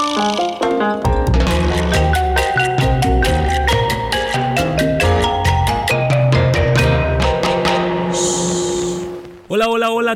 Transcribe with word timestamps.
Hola, 0.00 0.67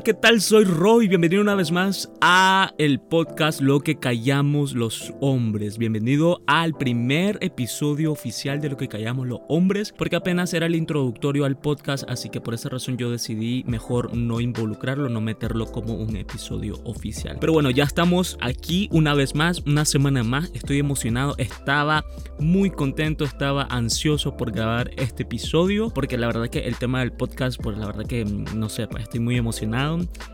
¿qué 0.00 0.14
tal? 0.14 0.40
Soy 0.40 0.64
Roy, 0.64 1.06
bienvenido 1.06 1.42
una 1.42 1.54
vez 1.54 1.70
más 1.70 2.10
a 2.22 2.72
el 2.78 2.98
podcast 2.98 3.60
Lo 3.60 3.80
que 3.80 3.96
callamos 3.96 4.74
los 4.74 5.12
hombres. 5.20 5.76
Bienvenido 5.76 6.40
al 6.46 6.72
primer 6.72 7.36
episodio 7.42 8.10
oficial 8.10 8.62
de 8.62 8.70
Lo 8.70 8.78
que 8.78 8.88
callamos 8.88 9.26
los 9.26 9.40
hombres, 9.50 9.92
porque 9.92 10.16
apenas 10.16 10.54
era 10.54 10.64
el 10.64 10.76
introductorio 10.76 11.44
al 11.44 11.58
podcast, 11.58 12.08
así 12.08 12.30
que 12.30 12.40
por 12.40 12.54
esa 12.54 12.70
razón 12.70 12.96
yo 12.96 13.10
decidí 13.10 13.64
mejor 13.66 14.16
no 14.16 14.40
involucrarlo, 14.40 15.10
no 15.10 15.20
meterlo 15.20 15.70
como 15.70 15.94
un 15.94 16.16
episodio 16.16 16.80
oficial. 16.84 17.36
Pero 17.38 17.52
bueno, 17.52 17.68
ya 17.68 17.84
estamos 17.84 18.38
aquí 18.40 18.88
una 18.92 19.12
vez 19.12 19.34
más, 19.34 19.60
una 19.66 19.84
semana 19.84 20.24
más, 20.24 20.50
estoy 20.54 20.78
emocionado, 20.78 21.34
estaba 21.36 22.02
muy 22.38 22.70
contento, 22.70 23.24
estaba 23.24 23.64
ansioso 23.64 24.38
por 24.38 24.52
grabar 24.52 24.90
este 24.96 25.24
episodio, 25.24 25.90
porque 25.90 26.16
la 26.16 26.28
verdad 26.28 26.48
que 26.48 26.60
el 26.60 26.78
tema 26.78 27.00
del 27.00 27.12
podcast, 27.12 27.60
pues 27.62 27.76
la 27.76 27.86
verdad 27.86 28.06
que 28.06 28.24
no 28.24 28.70
sé, 28.70 28.86
pues 28.86 29.02
estoy 29.02 29.20
muy 29.20 29.36
emocionado 29.36 29.81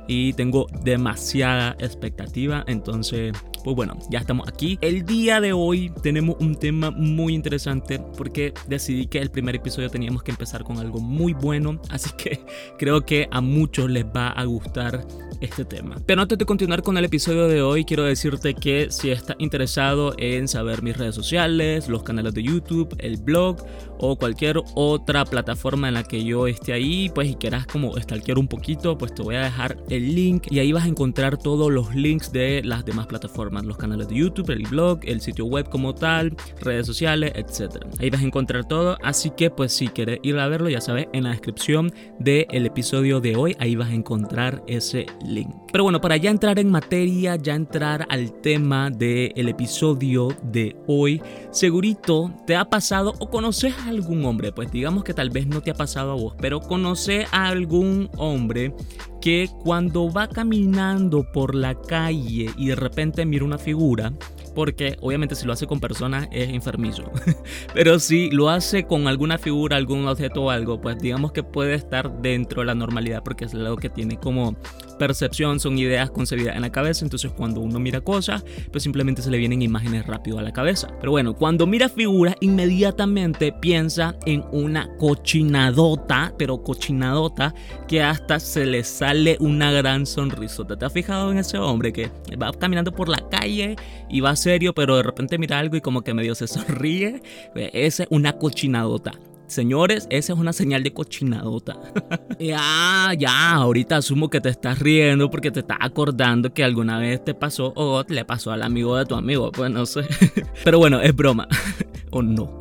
y 0.07 0.33
tengo 0.35 0.67
demasiada 0.83 1.77
expectativa. 1.79 2.65
Entonces, 2.67 3.33
pues 3.69 3.77
bueno, 3.77 3.99
ya 4.09 4.21
estamos 4.21 4.49
aquí. 4.49 4.79
El 4.81 5.05
día 5.05 5.43
de 5.43 5.53
hoy 5.53 5.93
tenemos 6.03 6.37
un 6.41 6.55
tema 6.55 6.91
muy 6.91 7.35
interesante 7.35 7.99
porque 8.17 8.55
decidí 8.67 9.09
que 9.09 9.19
el 9.19 9.31
primer 9.31 9.57
episodio 9.57 9.91
teníamos 9.91 10.23
que 10.23 10.31
empezar 10.31 10.65
con 10.65 10.79
algo 10.79 11.01
muy 11.01 11.35
bueno. 11.35 11.79
Así 11.91 12.09
que 12.17 12.41
creo 12.79 13.03
que 13.03 13.29
a 13.31 13.43
muchos 13.43 13.91
les 13.91 14.07
va 14.07 14.29
a 14.29 14.45
gustar 14.45 15.07
este 15.43 15.67
tema. 15.67 15.97
Pero 16.07 16.23
antes 16.23 16.39
de 16.39 16.47
continuar 16.47 16.83
con 16.83 16.97
el 16.97 17.05
episodio 17.05 17.47
de 17.47 17.61
hoy, 17.61 17.85
quiero 17.85 18.05
decirte 18.05 18.55
que 18.55 18.87
si 18.91 19.11
estás 19.11 19.37
interesado 19.39 20.15
en 20.17 20.49
saber 20.49 20.83
mis 20.83 20.97
redes 20.97 21.15
sociales, 21.15 21.91
los 21.91 22.03
canales 22.03 22.33
de 22.33 22.43
YouTube, 22.43 22.97
el 23.01 23.19
blog 23.19 23.59
o 23.99 24.17
cualquier 24.17 24.63
otra 24.75 25.25
plataforma 25.25 25.89
en 25.89 25.95
la 25.95 26.05
que 26.05 26.25
yo 26.25 26.47
esté 26.47 26.73
ahí, 26.73 27.11
pues 27.15 27.29
y 27.29 27.35
quieras 27.35 27.67
como 27.67 27.99
stalkear 27.99 28.39
un 28.39 28.49
poquito, 28.49 28.97
pues 28.97 29.15
te 29.15 29.23
voy 29.23 29.35
a 29.35 29.43
dejar 29.43 29.77
el 29.91 30.15
link 30.15 30.47
y 30.51 30.61
ahí 30.61 30.73
vas 30.73 30.85
a 30.85 30.89
encontrar 30.89 31.37
todos 31.37 31.71
los 31.71 31.95
links 31.95 32.33
de 32.33 32.63
las 32.65 32.85
demás 32.85 33.07
plataformas, 33.07 33.58
los 33.67 33.77
canales 33.77 34.09
de 34.09 34.17
YouTube, 34.17 34.51
el 34.51 34.67
blog, 34.67 35.01
el 35.03 35.21
sitio 35.21 35.47
web 35.47 35.69
como 35.69 35.95
tal, 35.95 36.37
redes 36.61 36.87
sociales, 36.87 37.33
etc. 37.35 37.85
Ahí 37.99 38.11
vas 38.11 38.23
a 38.23 38.25
encontrar 38.25 38.67
todo, 38.67 38.97
así 39.03 39.31
que 39.31 39.51
pues 39.51 39.73
si 39.73 39.89
quieres 39.89 40.21
ir 40.23 40.39
a 40.39 40.49
verlo, 40.49 40.69
ya 40.69 40.81
sabes, 40.81 41.09
en 41.13 41.25
la 41.25 41.31
descripción 41.31 41.93
del 42.19 42.67
episodio 42.67 43.21
de 43.21 43.37
hoy, 43.37 43.57
ahí 43.59 43.77
vas 43.77 43.91
a 43.91 43.95
encontrar 43.95 44.63
ese 44.67 45.07
link. 45.25 45.55
Pero 45.73 45.85
bueno, 45.85 46.01
para 46.01 46.17
ya 46.17 46.31
entrar 46.31 46.59
en 46.59 46.71
materia, 46.71 47.37
ya 47.37 47.55
entrar 47.55 48.07
al 48.09 48.33
tema 48.41 48.91
del 48.91 49.49
episodio 49.49 50.29
de 50.43 50.77
hoy, 50.87 51.21
segurito 51.51 52.33
te 52.47 52.57
ha 52.57 52.65
pasado 52.65 53.15
o 53.19 53.31
conoces 53.31 53.75
a 53.79 53.89
algún 53.89 54.25
hombre, 54.25 54.53
pues 54.53 54.71
digamos 54.71 55.05
que 55.05 55.15
tal 55.15 55.31
vez 55.31 55.47
no 55.47 55.61
te 55.61 55.71
ha 55.71 55.75
pasado 55.75 56.13
a 56.13 56.15
vos, 56.15 56.35
pero 56.39 56.61
conoces 56.61 57.27
a 57.33 57.49
algún 57.49 58.11
hombre 58.17 58.75
que 59.21 59.49
cuando 59.63 60.13
va 60.13 60.29
caminando 60.29 61.31
por 61.33 61.55
la 61.55 61.75
calle 61.75 62.51
y 62.57 62.69
de 62.69 62.75
repente 62.75 63.27
mira 63.27 63.45
una 63.45 63.59
figura, 63.59 64.13
porque 64.55 64.97
obviamente 65.01 65.35
si 65.35 65.47
lo 65.47 65.53
hace 65.53 65.67
con 65.67 65.81
personas 65.81 66.29
es 66.33 66.49
enfermizo. 66.49 67.05
Pero 67.75 67.99
si 67.99 68.31
lo 68.31 68.49
hace 68.49 68.85
con 68.85 69.07
alguna 69.07 69.39
figura, 69.39 69.77
algún 69.77 70.07
objeto 70.09 70.45
o 70.45 70.51
algo, 70.51 70.81
pues 70.81 70.99
digamos 70.99 71.33
que 71.33 71.43
puede 71.43 71.75
estar 71.75 72.21
dentro 72.21 72.63
de 72.63 72.67
la 72.67 72.75
normalidad 72.75 73.23
porque 73.23 73.45
es 73.45 73.55
algo 73.55 73.77
que 73.77 73.89
tiene 73.89 74.17
como 74.17 74.57
percepción, 74.99 75.61
son 75.61 75.79
ideas 75.79 76.11
concebidas 76.11 76.57
en 76.57 76.63
la 76.63 76.71
cabeza, 76.71 77.05
entonces 77.05 77.31
cuando 77.33 77.61
uno 77.61 77.79
mira 77.79 78.01
cosas, 78.01 78.45
pues 78.71 78.83
simplemente 78.83 79.23
se 79.23 79.31
le 79.31 79.39
vienen 79.39 79.63
imágenes 79.63 80.07
rápido 80.07 80.39
a 80.39 80.43
la 80.43 80.53
cabeza. 80.53 80.89
Pero 81.01 81.13
bueno, 81.13 81.35
cuando 81.35 81.67
mira 81.67 81.89
figuras, 81.89 82.35
inmediatamente 82.41 83.53
piensa 83.53 84.17
en 84.27 84.45
una 84.53 84.89
cochinadota, 84.97 86.35
pero 86.37 86.63
cochinadota, 86.63 87.55
que 87.87 88.03
hasta 88.03 88.41
se 88.41 88.67
le 88.67 88.85
sale 88.85 89.37
una 89.41 89.73
gran 89.73 90.07
sonrisota. 90.07 90.77
¿Te 90.77 90.85
has 90.85 90.93
fijado 90.93 91.31
en 91.31 91.39
ese 91.39 91.59
hombre 91.59 91.93
que 91.93 92.11
va 92.41 92.53
caminando 92.53 92.93
por 92.93 93.09
la 93.09 93.29
calle 93.31 93.77
y 94.09 94.21
va 94.21 94.37
serio, 94.37 94.75
pero 94.75 94.97
de 94.97 95.03
repente 95.03 95.39
mira 95.39 95.59
algo 95.59 95.77
y 95.77 95.81
como 95.81 96.03
que 96.03 96.15
medio 96.15 96.35
se 96.35 96.47
sonríe? 96.47 97.23
Esa 97.55 98.03
es 98.03 98.09
una 98.11 98.35
cochinadota. 98.35 99.13
Señores, 99.49 100.07
esa 100.11 100.35
es 100.35 100.39
una 100.39 100.53
señal 100.53 100.83
de 100.83 100.93
cochinadota. 100.93 101.79
ya, 102.39 103.13
ya, 103.19 103.55
ahorita 103.55 103.97
asumo 103.97 104.29
que 104.29 104.43
te 104.43 104.51
estás 104.51 104.79
riendo 104.79 105.31
porque 105.31 105.51
te 105.51 105.61
estás 105.61 105.79
acordando 105.81 106.53
que 106.53 106.63
alguna 106.63 106.99
vez 106.99 107.25
te 107.25 107.33
pasó 107.33 107.73
o 107.75 108.05
le 108.07 108.27
pasó 108.27 108.53
al 108.53 108.63
amigo 108.63 108.95
de 108.97 109.07
tu 109.07 109.15
amigo, 109.15 109.51
pues 109.51 109.71
no 109.71 109.87
sé. 109.87 110.03
Pero 110.65 110.79
bueno, 110.79 111.01
es 111.01 111.17
broma. 111.17 111.49
o 112.11 112.23
no. 112.23 112.59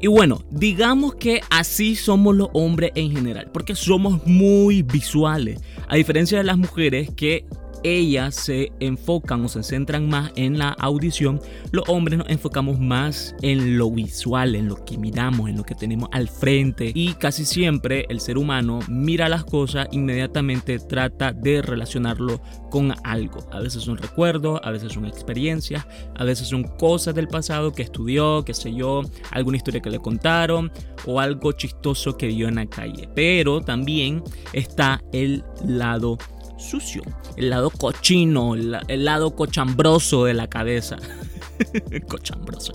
y 0.00 0.06
bueno, 0.06 0.42
digamos 0.50 1.16
que 1.16 1.40
así 1.50 1.96
somos 1.96 2.36
los 2.36 2.48
hombres 2.52 2.92
en 2.94 3.10
general, 3.10 3.50
porque 3.52 3.74
somos 3.74 4.24
muy 4.24 4.82
visuales. 4.82 5.60
A 5.88 5.96
diferencia 5.96 6.38
de 6.38 6.44
las 6.44 6.58
mujeres 6.58 7.10
que 7.16 7.44
ellas 7.84 8.34
se 8.34 8.72
enfocan 8.80 9.44
o 9.44 9.48
se 9.48 9.62
centran 9.62 10.08
más 10.08 10.32
en 10.36 10.58
la 10.58 10.70
audición, 10.70 11.40
los 11.70 11.88
hombres 11.88 12.18
nos 12.18 12.28
enfocamos 12.28 12.80
más 12.80 13.36
en 13.42 13.78
lo 13.78 13.90
visual, 13.90 14.54
en 14.56 14.68
lo 14.68 14.84
que 14.84 14.98
miramos, 14.98 15.48
en 15.48 15.56
lo 15.56 15.64
que 15.64 15.74
tenemos 15.74 16.08
al 16.12 16.28
frente 16.28 16.90
y 16.94 17.14
casi 17.14 17.44
siempre 17.44 18.06
el 18.08 18.20
ser 18.20 18.38
humano 18.38 18.80
mira 18.88 19.28
las 19.28 19.44
cosas, 19.44 19.86
inmediatamente 19.92 20.78
trata 20.78 21.32
de 21.32 21.62
relacionarlo 21.62 22.40
con 22.70 22.94
algo. 23.04 23.46
A 23.52 23.60
veces 23.60 23.82
son 23.82 23.98
recuerdos, 23.98 24.60
a 24.64 24.70
veces 24.70 24.92
son 24.92 25.06
experiencias, 25.06 25.86
a 26.16 26.24
veces 26.24 26.48
son 26.48 26.64
cosas 26.64 27.14
del 27.14 27.28
pasado 27.28 27.72
que 27.72 27.82
estudió, 27.82 28.44
qué 28.44 28.54
sé 28.54 28.74
yo, 28.74 29.02
alguna 29.30 29.58
historia 29.58 29.80
que 29.80 29.90
le 29.90 29.98
contaron 29.98 30.72
o 31.06 31.20
algo 31.20 31.52
chistoso 31.52 32.16
que 32.16 32.28
vio 32.28 32.48
en 32.48 32.56
la 32.56 32.66
calle. 32.66 33.08
Pero 33.14 33.60
también 33.60 34.22
está 34.52 35.02
el 35.12 35.44
lado 35.64 36.18
sucio, 36.64 37.02
el 37.36 37.50
lado 37.50 37.70
cochino, 37.70 38.54
el, 38.54 39.04
lado 39.04 39.36
cochambroso 39.36 40.24
de 40.24 40.34
la 40.34 40.48
cabeza. 40.48 40.96
cochambroso. 42.08 42.72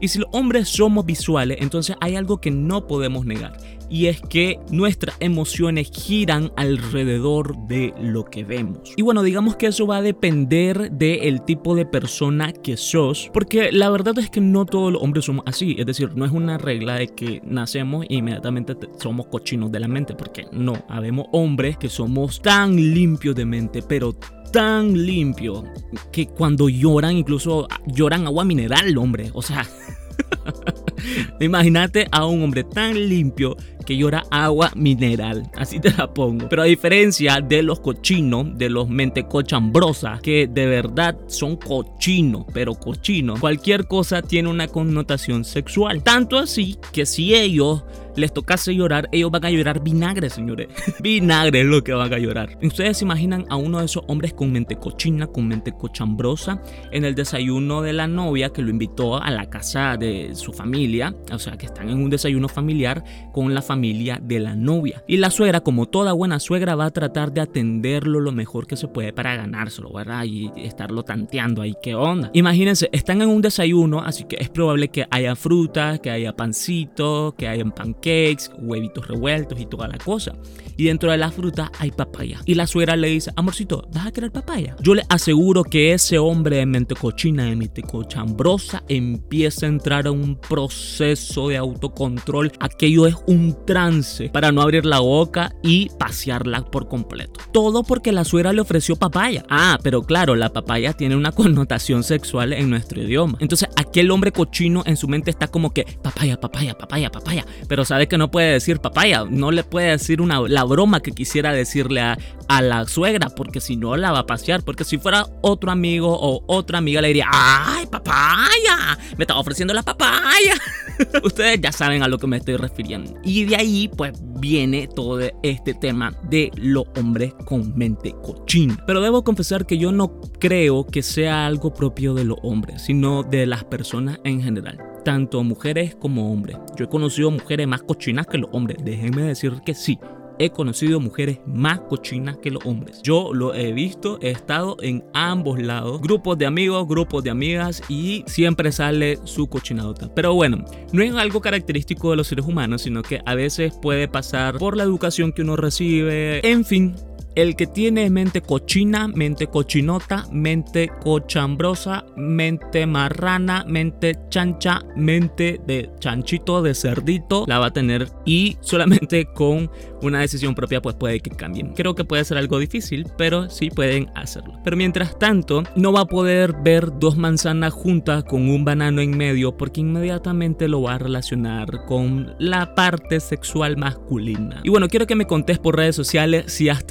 Y 0.00 0.08
si 0.08 0.18
los 0.18 0.28
hombres 0.32 0.68
somos 0.68 1.06
visuales, 1.06 1.58
entonces 1.60 1.96
hay 2.00 2.16
algo 2.16 2.40
que 2.40 2.50
no 2.50 2.86
podemos 2.86 3.26
negar 3.26 3.56
y 3.88 4.06
es 4.06 4.20
que 4.20 4.58
nuestras 4.70 5.16
emociones 5.20 5.90
giran 5.92 6.52
alrededor 6.56 7.56
de 7.66 7.94
lo 8.00 8.24
que 8.24 8.44
vemos. 8.44 8.92
Y 8.96 9.02
bueno, 9.02 9.22
digamos 9.22 9.56
que 9.56 9.66
eso 9.66 9.86
va 9.86 9.98
a 9.98 10.02
depender 10.02 10.90
del 10.90 11.42
tipo 11.42 11.74
de 11.74 11.86
persona 11.86 12.52
que 12.52 12.76
sos, 12.76 13.30
porque 13.32 13.70
la 13.72 13.90
verdad 13.90 14.18
es 14.18 14.30
que 14.30 14.40
no 14.40 14.66
todos 14.66 14.92
los 14.92 15.02
hombres 15.02 15.24
somos 15.24 15.44
así, 15.46 15.76
es 15.78 15.86
decir, 15.86 16.16
no 16.16 16.24
es 16.24 16.32
una 16.32 16.58
regla 16.58 16.96
de 16.96 17.08
que 17.08 17.40
nacemos 17.44 18.06
e 18.08 18.14
inmediatamente 18.14 18.76
somos 18.98 19.26
cochinos 19.26 19.70
de 19.70 19.80
la 19.80 19.88
mente, 19.88 20.14
porque 20.14 20.46
no, 20.52 20.84
habemos 20.88 21.26
hombres 21.32 21.76
que 21.76 21.88
somos 21.88 22.40
tan 22.40 22.76
limpios 22.76 23.34
de 23.34 23.44
mente, 23.44 23.82
pero 23.82 24.14
tan 24.56 25.04
limpios 25.04 25.64
que 26.10 26.28
cuando 26.28 26.70
lloran 26.70 27.14
incluso 27.14 27.68
lloran 27.84 28.26
agua 28.26 28.42
mineral, 28.42 28.96
hombre, 28.96 29.30
o 29.34 29.42
sea... 29.42 29.66
Imagínate 31.40 32.08
a 32.10 32.24
un 32.24 32.42
hombre 32.42 32.64
tan 32.64 32.94
limpio 32.94 33.54
que 33.84 33.98
llora 33.98 34.24
agua 34.30 34.72
mineral. 34.74 35.42
Así 35.56 35.78
te 35.78 35.92
la 35.92 36.12
pongo. 36.12 36.48
Pero 36.48 36.62
a 36.62 36.64
diferencia 36.64 37.42
de 37.42 37.62
los 37.62 37.80
cochinos, 37.80 38.56
de 38.56 38.70
los 38.70 38.88
mentecochambrosa, 38.88 40.20
que 40.22 40.48
de 40.50 40.64
verdad 40.64 41.18
son 41.26 41.56
cochinos, 41.56 42.46
pero 42.54 42.74
cochinos, 42.74 43.38
cualquier 43.38 43.86
cosa 43.86 44.22
tiene 44.22 44.48
una 44.48 44.68
connotación 44.68 45.44
sexual. 45.44 46.02
Tanto 46.02 46.38
así 46.38 46.78
que 46.92 47.04
si 47.04 47.34
ellos 47.34 47.84
les 48.16 48.32
tocase 48.32 48.74
llorar, 48.74 49.08
ellos 49.12 49.30
van 49.30 49.44
a 49.44 49.50
llorar 49.50 49.82
vinagre, 49.82 50.30
señores. 50.30 50.68
vinagre 51.00 51.60
es 51.60 51.66
lo 51.66 51.84
que 51.84 51.92
van 51.92 52.12
a 52.12 52.18
llorar. 52.18 52.58
Ustedes 52.62 52.98
se 52.98 53.04
imaginan 53.04 53.44
a 53.50 53.56
uno 53.56 53.78
de 53.78 53.84
esos 53.84 54.02
hombres 54.08 54.32
con 54.32 54.52
mente 54.52 54.76
cochina, 54.76 55.26
con 55.26 55.46
mente 55.46 55.72
cochambrosa, 55.72 56.62
en 56.90 57.04
el 57.04 57.14
desayuno 57.14 57.82
de 57.82 57.92
la 57.92 58.06
novia 58.06 58.50
que 58.50 58.62
lo 58.62 58.70
invitó 58.70 59.22
a 59.22 59.30
la 59.30 59.50
casa 59.50 59.96
de 59.96 60.34
su 60.34 60.52
familia, 60.52 61.14
o 61.30 61.38
sea, 61.38 61.56
que 61.56 61.66
están 61.66 61.90
en 61.90 62.02
un 62.02 62.10
desayuno 62.10 62.48
familiar 62.48 63.04
con 63.32 63.54
la 63.54 63.62
familia 63.62 64.18
de 64.22 64.40
la 64.40 64.54
novia. 64.54 65.04
Y 65.06 65.18
la 65.18 65.30
suegra, 65.30 65.60
como 65.60 65.86
toda 65.86 66.12
buena 66.12 66.40
suegra, 66.40 66.74
va 66.74 66.86
a 66.86 66.90
tratar 66.90 67.32
de 67.32 67.42
atenderlo 67.42 68.20
lo 68.20 68.32
mejor 68.32 68.66
que 68.66 68.76
se 68.76 68.88
puede 68.88 69.12
para 69.12 69.36
ganárselo, 69.36 69.92
¿verdad? 69.92 70.24
Y 70.24 70.50
estarlo 70.56 71.02
tanteando 71.02 71.62
ahí, 71.62 71.74
¿qué 71.82 71.94
onda? 71.94 72.30
Imagínense, 72.32 72.88
están 72.92 73.20
en 73.20 73.28
un 73.28 73.42
desayuno, 73.42 74.00
así 74.00 74.24
que 74.24 74.36
es 74.40 74.48
probable 74.48 74.88
que 74.88 75.06
haya 75.10 75.36
frutas, 75.36 76.00
que 76.00 76.10
haya 76.10 76.34
pancito, 76.34 77.34
que 77.36 77.48
haya 77.48 77.64
panqueques 77.64 78.05
cakes, 78.06 78.50
huevitos 78.58 79.08
revueltos 79.08 79.58
y 79.58 79.66
toda 79.66 79.88
la 79.88 79.98
cosa. 79.98 80.32
Y 80.76 80.84
dentro 80.84 81.10
de 81.10 81.16
la 81.16 81.30
fruta 81.30 81.72
hay 81.78 81.90
papaya. 81.90 82.40
Y 82.44 82.54
la 82.54 82.66
suegra 82.66 82.94
le 82.96 83.08
dice, 83.08 83.32
amorcito, 83.34 83.88
¿vas 83.92 84.06
a 84.06 84.12
querer 84.12 84.30
papaya? 84.30 84.76
Yo 84.80 84.94
le 84.94 85.02
aseguro 85.08 85.64
que 85.64 85.92
ese 85.92 86.18
hombre 86.18 86.58
de 86.58 86.66
mente 86.66 86.94
cochina, 86.94 87.44
de 87.44 87.56
mente 87.56 87.82
cochambrosa, 87.82 88.84
empieza 88.88 89.66
a 89.66 89.70
entrar 89.70 90.06
a 90.06 90.12
un 90.12 90.36
proceso 90.36 91.48
de 91.48 91.56
autocontrol. 91.56 92.52
Aquello 92.60 93.06
es 93.06 93.16
un 93.26 93.56
trance 93.66 94.28
para 94.28 94.52
no 94.52 94.62
abrir 94.62 94.86
la 94.86 95.00
boca 95.00 95.52
y 95.62 95.88
pasearla 95.98 96.64
por 96.64 96.88
completo. 96.88 97.40
Todo 97.52 97.82
porque 97.82 98.12
la 98.12 98.24
suegra 98.24 98.52
le 98.52 98.60
ofreció 98.60 98.96
papaya. 98.96 99.44
Ah, 99.48 99.78
pero 99.82 100.02
claro, 100.02 100.36
la 100.36 100.52
papaya 100.52 100.92
tiene 100.92 101.16
una 101.16 101.32
connotación 101.32 102.04
sexual 102.04 102.52
en 102.52 102.70
nuestro 102.70 103.02
idioma. 103.02 103.38
Entonces 103.40 103.68
aquel 103.76 104.10
hombre 104.10 104.30
cochino 104.30 104.82
en 104.86 104.96
su 104.96 105.08
mente 105.08 105.30
está 105.30 105.48
como 105.48 105.72
que 105.72 105.86
papaya, 106.02 106.38
papaya, 106.38 106.76
papaya, 106.76 107.10
papaya. 107.10 107.46
Pero 107.66 107.84
sabe 107.96 108.08
que 108.08 108.18
no 108.18 108.30
puede 108.30 108.52
decir 108.52 108.78
papaya, 108.78 109.24
no 109.26 109.50
le 109.50 109.64
puede 109.64 109.92
decir 109.92 110.20
una, 110.20 110.40
la 110.40 110.64
broma 110.64 111.00
que 111.00 111.12
quisiera 111.12 111.54
decirle 111.54 112.02
a, 112.02 112.18
a 112.46 112.60
la 112.60 112.86
suegra, 112.86 113.30
porque 113.30 113.58
si 113.58 113.76
no 113.76 113.96
la 113.96 114.12
va 114.12 114.18
a 114.18 114.26
pasear. 114.26 114.62
Porque 114.62 114.84
si 114.84 114.98
fuera 114.98 115.26
otro 115.40 115.70
amigo 115.70 116.14
o 116.14 116.44
otra 116.46 116.76
amiga 116.76 117.00
le 117.00 117.08
diría, 117.08 117.26
¡ay, 117.32 117.86
papaya! 117.86 118.98
Me 119.16 119.24
estaba 119.24 119.40
ofreciendo 119.40 119.72
la 119.72 119.82
papaya. 119.82 120.52
Ustedes 121.24 121.58
ya 121.58 121.72
saben 121.72 122.02
a 122.02 122.08
lo 122.08 122.18
que 122.18 122.26
me 122.26 122.36
estoy 122.36 122.56
refiriendo. 122.56 123.14
Y 123.24 123.46
de 123.46 123.56
ahí, 123.56 123.88
pues, 123.88 124.12
viene 124.38 124.88
todo 124.94 125.18
este 125.42 125.72
tema 125.72 126.12
de 126.28 126.50
los 126.56 126.84
hombres 126.98 127.32
con 127.46 127.78
mente 127.78 128.14
cochina. 128.22 128.76
Pero 128.86 129.00
debo 129.00 129.24
confesar 129.24 129.64
que 129.64 129.78
yo 129.78 129.90
no 129.90 130.20
creo 130.38 130.86
que 130.86 131.02
sea 131.02 131.46
algo 131.46 131.72
propio 131.72 132.12
de 132.12 132.24
los 132.24 132.36
hombres, 132.42 132.82
sino 132.82 133.22
de 133.22 133.46
las 133.46 133.64
personas 133.64 134.20
en 134.22 134.42
general 134.42 134.95
tanto 135.06 135.44
mujeres 135.44 135.94
como 135.94 136.32
hombres. 136.32 136.56
Yo 136.76 136.86
he 136.86 136.88
conocido 136.88 137.30
mujeres 137.30 137.68
más 137.68 137.80
cochinas 137.84 138.26
que 138.26 138.38
los 138.38 138.50
hombres, 138.52 138.78
déjenme 138.84 139.22
decir 139.22 139.52
que 139.64 139.72
sí 139.72 140.00
he 140.40 140.50
conocido 140.50 140.98
mujeres 140.98 141.38
más 141.46 141.78
cochinas 141.80 142.38
que 142.38 142.50
los 142.50 142.66
hombres. 142.66 143.00
Yo 143.02 143.32
lo 143.32 143.54
he 143.54 143.72
visto, 143.72 144.18
he 144.20 144.30
estado 144.30 144.76
en 144.82 145.04
ambos 145.14 145.62
lados, 145.62 146.00
grupos 146.00 146.36
de 146.38 146.46
amigos, 146.46 146.88
grupos 146.88 147.22
de 147.22 147.30
amigas 147.30 147.84
y 147.88 148.24
siempre 148.26 148.72
sale 148.72 149.20
su 149.22 149.46
cochinadota. 149.46 150.12
Pero 150.12 150.34
bueno, 150.34 150.64
no 150.92 151.02
es 151.02 151.14
algo 151.14 151.40
característico 151.40 152.10
de 152.10 152.16
los 152.16 152.26
seres 152.26 152.44
humanos, 152.44 152.82
sino 152.82 153.02
que 153.02 153.22
a 153.24 153.36
veces 153.36 153.78
puede 153.80 154.08
pasar 154.08 154.58
por 154.58 154.76
la 154.76 154.82
educación 154.82 155.32
que 155.32 155.42
uno 155.42 155.54
recibe. 155.54 156.46
En 156.46 156.64
fin, 156.64 156.96
el 157.36 157.54
que 157.54 157.66
tiene 157.66 158.08
mente 158.08 158.40
cochina, 158.40 159.08
mente 159.08 159.46
cochinota, 159.46 160.26
mente 160.32 160.90
cochambrosa, 161.02 162.06
mente 162.16 162.86
marrana, 162.86 163.64
mente 163.68 164.18
chancha, 164.30 164.80
mente 164.96 165.60
de 165.66 165.90
chanchito, 166.00 166.62
de 166.62 166.74
cerdito, 166.74 167.44
la 167.46 167.58
va 167.58 167.66
a 167.66 167.72
tener 167.72 168.08
y 168.24 168.56
solamente 168.62 169.26
con 169.26 169.70
una 170.02 170.20
decisión 170.20 170.54
propia 170.54 170.80
pues 170.80 170.96
puede 170.96 171.20
que 171.20 171.30
cambien. 171.30 171.74
Creo 171.74 171.94
que 171.94 172.04
puede 172.04 172.24
ser 172.24 172.38
algo 172.38 172.58
difícil, 172.58 173.06
pero 173.18 173.50
sí 173.50 173.68
pueden 173.68 174.08
hacerlo. 174.14 174.58
Pero 174.64 174.76
mientras 174.78 175.18
tanto, 175.18 175.62
no 175.74 175.92
va 175.92 176.00
a 176.00 176.06
poder 176.06 176.54
ver 176.62 176.90
dos 176.98 177.18
manzanas 177.18 177.74
juntas 177.74 178.24
con 178.24 178.48
un 178.48 178.64
banano 178.64 179.02
en 179.02 179.14
medio 179.16 179.56
porque 179.58 179.82
inmediatamente 179.82 180.68
lo 180.68 180.82
va 180.82 180.94
a 180.94 180.98
relacionar 180.98 181.84
con 181.84 182.34
la 182.38 182.74
parte 182.74 183.20
sexual 183.20 183.76
masculina. 183.76 184.62
Y 184.64 184.70
bueno, 184.70 184.88
quiero 184.88 185.06
que 185.06 185.16
me 185.16 185.26
contés 185.26 185.58
por 185.58 185.76
redes 185.76 185.96
sociales 185.96 186.44
si 186.50 186.70
has 186.70 186.86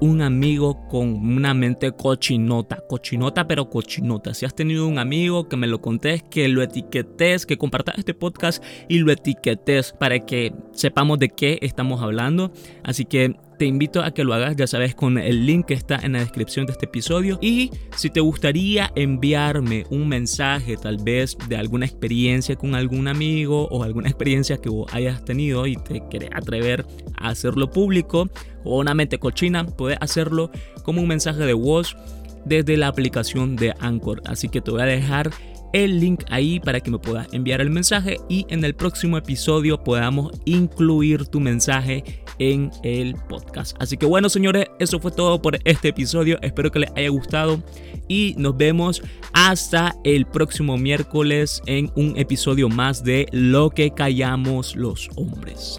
un 0.00 0.22
amigo 0.22 0.86
con 0.88 1.08
una 1.08 1.54
mente 1.54 1.92
cochinota, 1.92 2.82
cochinota 2.88 3.46
pero 3.46 3.70
cochinota. 3.70 4.34
Si 4.34 4.44
has 4.44 4.54
tenido 4.54 4.86
un 4.86 4.98
amigo 4.98 5.48
que 5.48 5.56
me 5.56 5.66
lo 5.66 5.80
contés, 5.80 6.22
que 6.22 6.48
lo 6.48 6.62
etiquetes, 6.62 7.46
que 7.46 7.56
compartas 7.56 7.98
este 7.98 8.14
podcast 8.14 8.62
y 8.88 8.98
lo 8.98 9.12
etiquetes 9.12 9.92
para 9.92 10.18
que 10.20 10.52
sepamos 10.72 11.18
de 11.18 11.30
qué 11.30 11.58
estamos 11.62 12.02
hablando. 12.02 12.52
Así 12.82 13.04
que 13.04 13.36
te 13.58 13.64
invito 13.64 14.02
a 14.02 14.12
que 14.12 14.24
lo 14.24 14.34
hagas, 14.34 14.56
ya 14.56 14.66
sabes, 14.66 14.94
con 14.94 15.18
el 15.18 15.46
link 15.46 15.66
que 15.66 15.74
está 15.74 15.96
en 15.96 16.12
la 16.12 16.20
descripción 16.20 16.66
de 16.66 16.72
este 16.72 16.86
episodio. 16.86 17.38
Y 17.40 17.70
si 17.94 18.10
te 18.10 18.20
gustaría 18.20 18.90
enviarme 18.94 19.84
un 19.90 20.08
mensaje, 20.08 20.76
tal 20.76 20.98
vez 20.98 21.36
de 21.48 21.56
alguna 21.56 21.86
experiencia 21.86 22.56
con 22.56 22.74
algún 22.74 23.08
amigo 23.08 23.68
o 23.68 23.82
alguna 23.82 24.08
experiencia 24.08 24.58
que 24.58 24.68
vos 24.68 24.92
hayas 24.92 25.24
tenido 25.24 25.66
y 25.66 25.76
te 25.76 26.02
querés 26.10 26.30
atrever 26.34 26.86
a 27.16 27.28
hacerlo 27.28 27.70
público 27.70 28.28
o 28.64 28.78
una 28.78 28.94
mente 28.94 29.18
cochina, 29.18 29.64
puedes 29.64 29.98
hacerlo 30.00 30.50
como 30.82 31.00
un 31.00 31.08
mensaje 31.08 31.44
de 31.44 31.54
voz 31.54 31.96
desde 32.44 32.76
la 32.76 32.88
aplicación 32.88 33.56
de 33.56 33.74
Anchor. 33.80 34.22
Así 34.26 34.48
que 34.48 34.60
te 34.60 34.70
voy 34.70 34.82
a 34.82 34.86
dejar 34.86 35.30
el 35.72 36.00
link 36.00 36.24
ahí 36.30 36.60
para 36.60 36.80
que 36.80 36.90
me 36.90 36.98
puedas 36.98 37.32
enviar 37.32 37.60
el 37.60 37.70
mensaje 37.70 38.16
y 38.28 38.46
en 38.48 38.64
el 38.64 38.74
próximo 38.74 39.18
episodio 39.18 39.82
podamos 39.82 40.32
incluir 40.44 41.26
tu 41.26 41.40
mensaje 41.40 42.04
en 42.38 42.70
el 42.82 43.14
podcast. 43.28 43.76
Así 43.80 43.96
que 43.96 44.06
bueno, 44.06 44.28
señores, 44.28 44.66
eso 44.78 45.00
fue 45.00 45.10
todo 45.10 45.40
por 45.40 45.58
este 45.64 45.88
episodio. 45.88 46.38
Espero 46.42 46.70
que 46.70 46.80
les 46.80 46.90
haya 46.96 47.08
gustado 47.08 47.62
y 48.08 48.34
nos 48.38 48.56
vemos 48.56 49.02
hasta 49.32 49.96
el 50.04 50.26
próximo 50.26 50.76
miércoles 50.76 51.62
en 51.66 51.90
un 51.94 52.16
episodio 52.16 52.68
más 52.68 53.02
de 53.04 53.26
Lo 53.32 53.70
que 53.70 53.90
callamos 53.90 54.76
los 54.76 55.08
hombres. 55.16 55.76